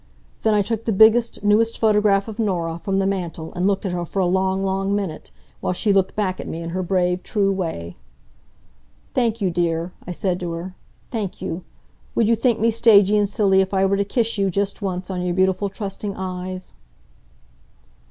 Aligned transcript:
Then 0.41 0.55
I 0.55 0.63
took 0.63 0.85
the 0.85 0.91
biggest, 0.93 1.43
newest 1.43 1.77
photograph 1.77 2.27
of 2.27 2.39
Norah 2.39 2.79
from 2.79 2.97
the 2.97 3.05
mantel 3.05 3.53
and 3.53 3.67
looked 3.67 3.85
at 3.85 3.91
her 3.91 4.03
for 4.03 4.17
a 4.19 4.25
long, 4.25 4.63
long 4.63 4.95
minute, 4.95 5.29
while 5.59 5.73
she 5.73 5.93
looked 5.93 6.15
back 6.15 6.39
at 6.39 6.47
me 6.47 6.63
in 6.63 6.71
her 6.71 6.81
brave 6.81 7.21
true 7.21 7.51
way. 7.51 7.97
"Thank 9.13 9.41
you, 9.41 9.51
dear," 9.51 9.91
I 10.07 10.11
said 10.11 10.39
to 10.39 10.53
her. 10.53 10.73
"Thank 11.11 11.39
you. 11.39 11.63
Would 12.15 12.27
you 12.27 12.35
think 12.35 12.59
me 12.59 12.71
stagey 12.71 13.15
and 13.15 13.29
silly 13.29 13.61
if 13.61 13.75
I 13.75 13.85
were 13.85 13.97
to 13.97 14.03
kiss 14.03 14.39
you, 14.39 14.49
just 14.49 14.81
once, 14.81 15.11
on 15.11 15.21
your 15.21 15.35
beautiful 15.35 15.69
trusting 15.69 16.15
eyes?" 16.15 16.73